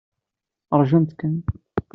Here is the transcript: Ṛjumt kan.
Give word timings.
Ṛjumt 0.79 1.11
kan. 1.19 1.35